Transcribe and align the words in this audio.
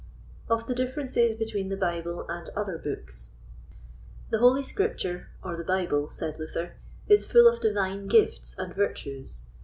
Of 0.49 0.65
the 0.65 0.73
Differences 0.73 1.35
between 1.35 1.69
the 1.69 1.77
Bible 1.77 2.25
and 2.27 2.49
other 2.55 2.79
Books. 2.79 3.29
The 4.31 4.39
Holy 4.39 4.63
Scripture, 4.63 5.27
or 5.43 5.55
the 5.55 5.63
Bible, 5.63 6.09
said 6.09 6.39
Luther, 6.39 6.73
is 7.07 7.23
full 7.31 7.45
of 7.47 7.61
divine 7.61 8.07
gifts 8.07 8.57
and 8.57 8.73
virtues. 8.73 9.43